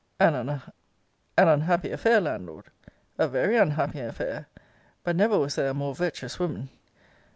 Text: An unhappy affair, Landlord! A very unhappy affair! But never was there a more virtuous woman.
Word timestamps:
An 0.19 0.57
unhappy 1.37 1.91
affair, 1.91 2.19
Landlord! 2.21 2.71
A 3.19 3.27
very 3.27 3.55
unhappy 3.57 3.99
affair! 3.99 4.47
But 5.03 5.15
never 5.15 5.37
was 5.37 5.53
there 5.53 5.69
a 5.69 5.73
more 5.75 5.93
virtuous 5.93 6.39
woman. 6.39 6.69